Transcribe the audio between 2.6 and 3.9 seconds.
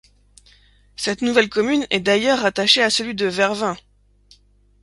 à celui de Vervins.